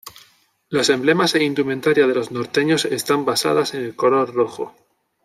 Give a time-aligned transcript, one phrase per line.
[0.75, 4.73] Los emblemas e indumentaria de los Norteños están basadas en el color rojo.